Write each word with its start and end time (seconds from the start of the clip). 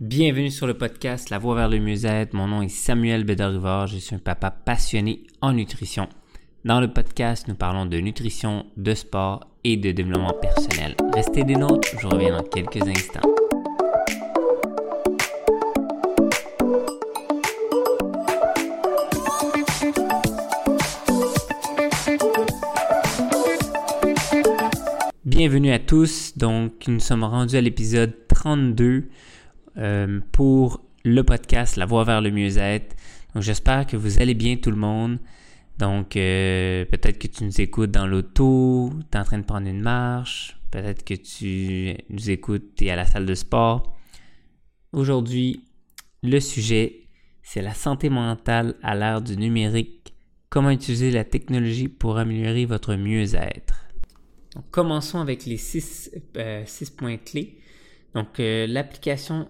Bienvenue 0.00 0.50
sur 0.50 0.66
le 0.66 0.72
podcast 0.72 1.28
La 1.28 1.36
Voix 1.36 1.54
vers 1.54 1.68
le 1.68 1.78
mieux-être. 1.78 2.32
Mon 2.32 2.48
nom 2.48 2.62
est 2.62 2.70
Samuel 2.70 3.24
Bédard-Rivard. 3.24 3.86
Je 3.86 3.98
suis 3.98 4.16
un 4.16 4.18
papa 4.18 4.50
passionné 4.50 5.24
en 5.42 5.52
nutrition. 5.52 6.08
Dans 6.64 6.80
le 6.80 6.90
podcast, 6.90 7.48
nous 7.48 7.54
parlons 7.54 7.84
de 7.84 7.98
nutrition, 7.98 8.64
de 8.78 8.94
sport 8.94 9.46
et 9.62 9.76
de 9.76 9.92
développement 9.92 10.32
personnel. 10.32 10.96
Restez 11.12 11.44
des 11.44 11.54
nôtres, 11.54 11.86
je 12.00 12.06
reviens 12.06 12.34
dans 12.34 12.42
quelques 12.42 12.80
instants. 12.80 13.20
Bienvenue 25.26 25.72
à 25.72 25.78
tous. 25.78 26.38
Donc, 26.38 26.88
nous 26.88 27.00
sommes 27.00 27.24
rendus 27.24 27.56
à 27.56 27.60
l'épisode 27.60 28.14
32 28.28 29.04
euh, 29.76 30.20
pour 30.32 30.84
le 31.04 31.22
podcast 31.22 31.76
La 31.76 31.86
Voix 31.86 32.04
vers 32.04 32.20
le 32.20 32.30
mieux-être. 32.30 32.96
Donc, 33.34 33.42
j'espère 33.42 33.86
que 33.86 33.96
vous 33.96 34.20
allez 34.20 34.34
bien 34.34 34.56
tout 34.56 34.70
le 34.70 34.76
monde. 34.76 35.18
Donc, 35.78 36.16
euh, 36.16 36.84
peut-être 36.84 37.18
que 37.18 37.26
tu 37.26 37.44
nous 37.44 37.60
écoutes 37.60 37.90
dans 37.90 38.06
l'auto, 38.06 38.90
tu 39.10 39.16
es 39.16 39.20
en 39.20 39.24
train 39.24 39.38
de 39.38 39.44
prendre 39.44 39.66
une 39.66 39.80
marche, 39.80 40.58
peut-être 40.70 41.04
que 41.04 41.14
tu 41.14 41.96
nous 42.10 42.30
écoutes, 42.30 42.74
tu 42.76 42.88
à 42.90 42.96
la 42.96 43.06
salle 43.06 43.24
de 43.24 43.34
sport. 43.34 43.96
Aujourd'hui, 44.92 45.64
le 46.22 46.38
sujet, 46.40 47.08
c'est 47.42 47.62
la 47.62 47.72
santé 47.72 48.10
mentale 48.10 48.74
à 48.82 48.94
l'ère 48.94 49.22
du 49.22 49.36
numérique. 49.36 50.12
Comment 50.50 50.70
utiliser 50.70 51.10
la 51.10 51.24
technologie 51.24 51.88
pour 51.88 52.18
améliorer 52.18 52.66
votre 52.66 52.94
mieux-être? 52.96 53.86
commençons 54.72 55.20
avec 55.20 55.46
les 55.46 55.56
six, 55.56 56.10
euh, 56.36 56.64
points 56.96 57.16
clés. 57.18 57.56
Donc, 58.14 58.38
l'application, 58.38 59.48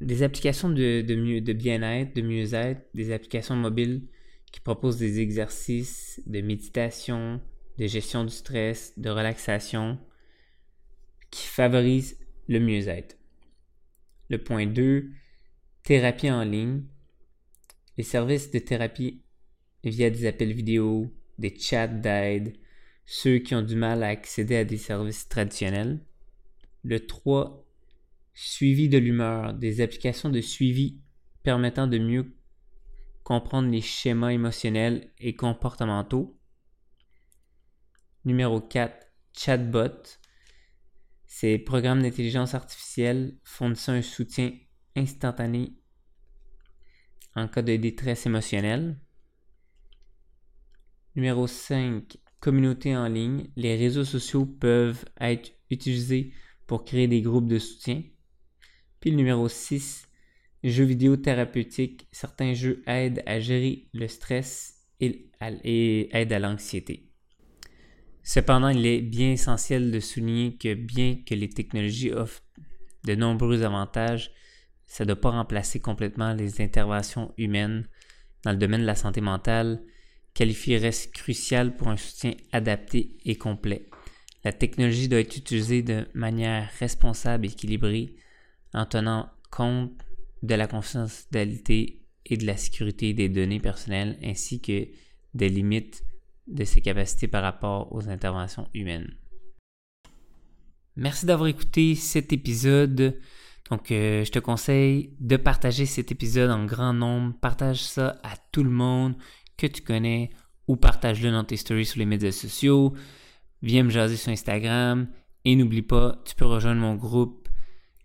des 0.00 0.22
applications 0.22 0.70
de, 0.70 1.02
de 1.02 1.52
bien-être, 1.52 2.14
de 2.14 2.22
mieux-être, 2.22 2.82
des 2.94 3.12
applications 3.12 3.56
mobiles 3.56 4.02
qui 4.50 4.60
propose 4.60 4.96
des 4.98 5.20
exercices 5.20 6.20
de 6.26 6.40
méditation, 6.40 7.40
de 7.78 7.86
gestion 7.86 8.24
du 8.24 8.32
stress, 8.32 8.98
de 8.98 9.10
relaxation, 9.10 9.98
qui 11.30 11.46
favorisent 11.46 12.18
le 12.48 12.60
mieux-être. 12.60 13.16
Le 14.28 14.38
point 14.38 14.66
2, 14.66 15.10
thérapie 15.82 16.30
en 16.30 16.44
ligne. 16.44 16.82
Les 17.96 18.04
services 18.04 18.50
de 18.50 18.58
thérapie 18.58 19.22
via 19.84 20.10
des 20.10 20.26
appels 20.26 20.52
vidéo, 20.52 21.12
des 21.38 21.54
chats 21.58 21.86
d'aide, 21.86 22.54
ceux 23.04 23.38
qui 23.38 23.54
ont 23.54 23.62
du 23.62 23.76
mal 23.76 24.02
à 24.02 24.08
accéder 24.08 24.56
à 24.56 24.64
des 24.64 24.78
services 24.78 25.28
traditionnels. 25.28 26.00
Le 26.84 27.06
3, 27.06 27.66
suivi 28.34 28.88
de 28.88 28.98
l'humeur, 28.98 29.54
des 29.54 29.80
applications 29.80 30.30
de 30.30 30.40
suivi 30.40 31.00
permettant 31.42 31.86
de 31.86 31.98
mieux 31.98 32.36
comprendre 33.22 33.70
les 33.70 33.80
schémas 33.80 34.30
émotionnels 34.30 35.12
et 35.18 35.36
comportementaux. 35.36 36.38
Numéro 38.24 38.60
4, 38.60 39.06
chatbot. 39.36 40.18
Ces 41.26 41.58
programmes 41.58 42.02
d'intelligence 42.02 42.54
artificielle 42.54 43.38
fournissent 43.44 43.88
un 43.88 44.02
soutien 44.02 44.52
instantané 44.96 45.80
en 47.36 47.48
cas 47.48 47.62
de 47.62 47.76
détresse 47.76 48.26
émotionnelle. 48.26 48.98
Numéro 51.14 51.46
5, 51.46 52.16
communauté 52.40 52.96
en 52.96 53.06
ligne. 53.06 53.50
Les 53.56 53.76
réseaux 53.76 54.04
sociaux 54.04 54.46
peuvent 54.46 55.04
être 55.20 55.52
utilisés 55.70 56.32
pour 56.66 56.84
créer 56.84 57.08
des 57.08 57.22
groupes 57.22 57.48
de 57.48 57.58
soutien. 57.58 58.02
Puis 59.00 59.10
le 59.10 59.16
numéro 59.16 59.48
6, 59.48 60.06
Jeux 60.62 60.84
vidéo 60.84 61.16
thérapeutiques, 61.16 62.06
certains 62.12 62.52
jeux 62.52 62.82
aident 62.86 63.22
à 63.24 63.40
gérer 63.40 63.86
le 63.94 64.08
stress 64.08 64.74
et, 65.00 65.30
aident 65.40 66.32
à 66.32 66.38
l'anxiété. 66.38 67.08
Cependant, 68.22 68.68
il 68.68 68.84
est 68.84 69.00
bien 69.00 69.32
essentiel 69.32 69.90
de 69.90 70.00
souligner 70.00 70.58
que 70.58 70.74
bien 70.74 71.16
que 71.24 71.34
les 71.34 71.48
technologies 71.48 72.12
offrent 72.12 72.42
de 73.04 73.14
nombreux 73.14 73.62
avantages, 73.62 74.32
ça 74.86 75.04
ne 75.04 75.08
doit 75.08 75.20
pas 75.20 75.30
remplacer 75.30 75.80
complètement 75.80 76.34
les 76.34 76.60
interventions 76.60 77.32
humaines 77.38 77.88
dans 78.44 78.52
le 78.52 78.58
domaine 78.58 78.82
de 78.82 78.86
la 78.86 78.94
santé 78.94 79.22
mentale. 79.22 79.82
Qualifier 80.34 80.76
reste 80.76 81.12
crucial 81.14 81.74
pour 81.74 81.88
un 81.88 81.96
soutien 81.96 82.34
adapté 82.52 83.16
et 83.24 83.36
complet. 83.36 83.88
La 84.44 84.52
technologie 84.52 85.08
doit 85.08 85.20
être 85.20 85.36
utilisée 85.36 85.82
de 85.82 86.06
manière 86.12 86.70
responsable 86.78 87.46
et 87.46 87.50
équilibrée 87.50 88.14
en 88.72 88.86
tenant 88.86 89.28
compte 89.50 89.92
de 90.42 90.54
la 90.54 90.66
confidentialité 90.66 92.02
et 92.26 92.36
de 92.36 92.46
la 92.46 92.56
sécurité 92.56 93.12
des 93.12 93.28
données 93.28 93.60
personnelles 93.60 94.18
ainsi 94.22 94.60
que 94.60 94.88
des 95.34 95.48
limites 95.48 96.04
de 96.46 96.64
ses 96.64 96.80
capacités 96.80 97.28
par 97.28 97.42
rapport 97.42 97.92
aux 97.92 98.08
interventions 98.08 98.68
humaines. 98.74 99.14
Merci 100.96 101.26
d'avoir 101.26 101.48
écouté 101.48 101.94
cet 101.94 102.32
épisode. 102.32 103.18
Donc, 103.70 103.92
euh, 103.92 104.24
je 104.24 104.30
te 104.32 104.38
conseille 104.38 105.14
de 105.20 105.36
partager 105.36 105.86
cet 105.86 106.10
épisode 106.10 106.50
en 106.50 106.64
grand 106.64 106.92
nombre. 106.92 107.34
Partage 107.40 107.82
ça 107.82 108.18
à 108.22 108.36
tout 108.50 108.64
le 108.64 108.70
monde 108.70 109.14
que 109.56 109.66
tu 109.66 109.82
connais 109.82 110.30
ou 110.66 110.76
partage-le 110.76 111.30
dans 111.30 111.44
tes 111.44 111.56
stories 111.56 111.86
sur 111.86 112.00
les 112.00 112.06
médias 112.06 112.32
sociaux. 112.32 112.94
Viens 113.62 113.84
me 113.84 113.90
jaser 113.90 114.16
sur 114.16 114.32
Instagram. 114.32 115.08
Et 115.44 115.56
n'oublie 115.56 115.82
pas, 115.82 116.20
tu 116.26 116.34
peux 116.34 116.44
rejoindre 116.44 116.80
mon 116.80 116.96
groupe 116.96 117.39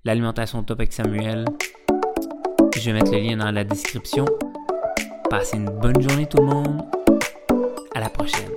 L'alimentation 0.06 0.62
top 0.62 0.82
avec 0.82 0.94
Samuel. 0.94 1.46
Je 2.76 2.86
vais 2.86 2.94
mettre 2.94 3.12
le 3.12 3.18
lien 3.18 3.38
dans 3.38 3.50
la 3.50 3.64
description. 3.64 4.26
Passez 5.32 5.58
une 5.58 5.66
bonne 5.66 6.00
journée 6.00 6.28
tout 6.28 6.38
le 6.38 6.46
monde. 6.46 6.84
À 7.96 8.02
la 8.02 8.10
prochaine. 8.10 8.55